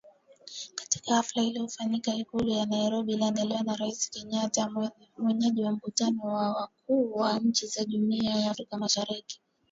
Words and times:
Katika 0.75 1.15
hafla 1.15 1.43
iliyofanyika 1.43 2.13
Ikulu 2.13 2.49
ya 2.49 2.65
Nairobi 2.65 3.13
iliyoandaliwa 3.13 3.61
na 3.63 3.75
Rais 3.75 4.09
Kenyatta 4.09 4.71
mwenyeji 5.17 5.63
wa 5.63 5.71
mkutano 5.71 6.23
wa 6.23 6.51
wakuu 6.55 7.13
wa 7.17 7.39
nchi 7.39 7.67
za 7.67 7.85
Jumuiya 7.85 8.35
ya 8.39 8.51
Afrika 8.51 8.77
Mashariki 8.77 9.41